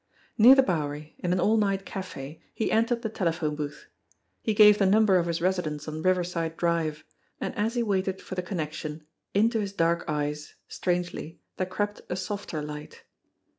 Near 0.35 0.55
the 0.55 0.63
Bowery, 0.63 1.15
in 1.19 1.31
an 1.31 1.39
all 1.39 1.57
night 1.57 1.85
cafe, 1.85 2.41
he 2.55 2.71
entered 2.71 3.03
the 3.03 3.07
tele 3.09 3.31
phone 3.33 3.55
booth. 3.55 3.85
He 4.41 4.55
gave 4.55 4.79
the 4.79 4.87
number 4.87 5.17
of 5.17 5.27
his 5.27 5.43
residence 5.43 5.87
on 5.87 6.01
River 6.01 6.23
side 6.23 6.57
Drive, 6.57 7.03
and 7.39 7.55
as 7.55 7.75
he 7.75 7.83
waited 7.83 8.19
for 8.19 8.33
the 8.33 8.41
connection 8.41 9.05
into 9.35 9.59
his 9.59 9.73
dark 9.73 10.03
eyes, 10.07 10.55
strangely, 10.67 11.39
there 11.57 11.67
crept 11.67 12.01
a 12.09 12.15
softer 12.15 12.63
light. 12.63 13.03